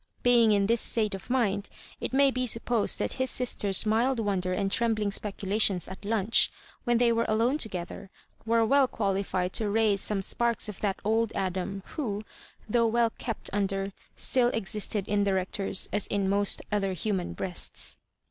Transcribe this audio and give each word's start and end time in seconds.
Being 0.23 0.51
in. 0.51 0.65
this 0.65 0.81
state 0.81 1.13
of 1.13 1.29
mind, 1.29 1.69
it 1.99 2.11
may 2.11 2.31
be 2.31 2.47
supposed 2.47 2.97
that 2.97 3.13
his 3.21 3.29
sister's 3.29 3.85
mild 3.85 4.19
wonder 4.19 4.51
and 4.51 4.71
trembling 4.71 5.11
speculations 5.11 5.87
at 5.87 6.01
lunchf 6.01 6.49
when 6.85 6.97
they 6.97 7.11
were 7.11 7.27
alone 7.27 7.59
together) 7.59 8.09
were 8.43 8.65
well 8.65 8.87
qualified 8.87 9.53
to 9.53 9.69
raise 9.69 10.01
some 10.01 10.23
sparks 10.23 10.67
of 10.67 10.79
that 10.79 10.99
old 11.03 11.31
Adam, 11.35 11.83
who, 11.85 12.23
though 12.67 12.87
well 12.87 13.11
kept 13.19 13.51
under, 13.53 13.93
still 14.15 14.47
existed 14.47 15.07
in 15.07 15.23
the 15.23 15.35
Rector's, 15.35 15.87
as 15.93 16.07
in 16.07 16.27
most 16.27 16.63
other 16.71 16.93
human 16.93 17.33
breasts. 17.33 17.99